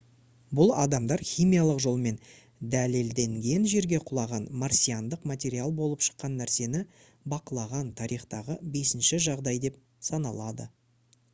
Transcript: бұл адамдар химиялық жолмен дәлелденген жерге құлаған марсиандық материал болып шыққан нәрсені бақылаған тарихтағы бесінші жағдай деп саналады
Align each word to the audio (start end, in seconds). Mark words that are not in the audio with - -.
бұл 0.59 0.71
адамдар 0.83 1.21
химиялық 1.31 1.81
жолмен 1.83 2.15
дәлелденген 2.75 3.67
жерге 3.73 3.99
құлаған 4.11 4.47
марсиандық 4.63 5.27
материал 5.31 5.75
болып 5.81 6.05
шыққан 6.07 6.37
нәрсені 6.39 6.81
бақылаған 7.35 7.91
тарихтағы 8.01 8.55
бесінші 8.79 9.21
жағдай 9.27 9.61
деп 9.67 9.77
саналады 10.09 10.67